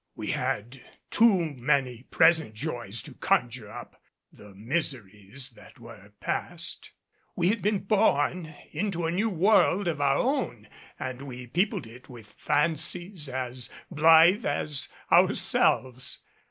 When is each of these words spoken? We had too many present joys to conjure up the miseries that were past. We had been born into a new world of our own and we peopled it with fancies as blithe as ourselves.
We 0.15 0.31
had 0.31 0.81
too 1.11 1.45
many 1.53 2.07
present 2.09 2.55
joys 2.55 3.03
to 3.03 3.13
conjure 3.13 3.69
up 3.69 4.01
the 4.33 4.55
miseries 4.55 5.51
that 5.51 5.77
were 5.79 6.13
past. 6.19 6.91
We 7.35 7.49
had 7.49 7.61
been 7.61 7.83
born 7.83 8.51
into 8.71 9.05
a 9.05 9.11
new 9.11 9.29
world 9.29 9.87
of 9.87 10.01
our 10.01 10.17
own 10.17 10.67
and 10.97 11.21
we 11.27 11.45
peopled 11.45 11.85
it 11.85 12.09
with 12.09 12.25
fancies 12.31 13.29
as 13.29 13.69
blithe 13.91 14.43
as 14.43 14.89
ourselves. 15.11 16.17